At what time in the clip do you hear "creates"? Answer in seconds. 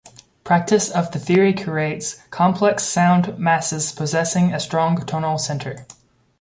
1.53-2.23